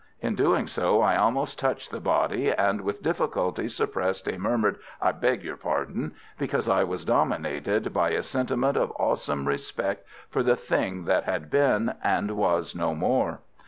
In 0.19 0.33
doing 0.33 0.65
so 0.65 0.99
I 0.99 1.15
almost 1.15 1.59
touched 1.59 1.91
the 1.91 1.99
body, 1.99 2.49
and 2.51 2.81
with 2.81 3.03
difficulty 3.03 3.67
suppressed 3.67 4.27
a 4.27 4.39
murmured, 4.39 4.79
"I 4.99 5.11
beg 5.11 5.43
your 5.43 5.57
pardon," 5.57 6.15
because 6.39 6.67
I 6.67 6.83
was 6.83 7.05
dominated 7.05 7.93
by 7.93 8.09
a 8.09 8.23
sentiment 8.23 8.77
of 8.77 8.89
awesome 8.97 9.47
respect 9.47 10.07
for 10.27 10.41
the 10.41 10.55
thing 10.55 11.05
that 11.05 11.25
had 11.25 11.51
been, 11.51 11.93
and 12.03 12.31
was 12.31 12.73
no 12.73 12.95
more. 12.95 13.41